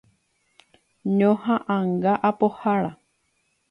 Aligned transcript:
Ñoha'ãnga 1.17 2.13
apohára. 2.29 2.91